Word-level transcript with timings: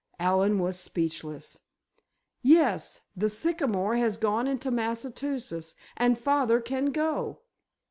——"Allen 0.29 0.57
was 0.57 0.79
speechless. 0.79 1.57
"Yes; 2.41 3.01
the 3.15 3.29
sycamore 3.29 3.97
has 3.97 4.17
gone 4.17 4.47
into 4.47 4.71
Massachusetts—and 4.71 6.17
father 6.17 6.59
can 6.59 6.85
go!" 6.87 7.41